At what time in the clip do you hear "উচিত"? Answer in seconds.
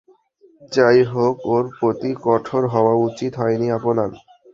3.07-3.31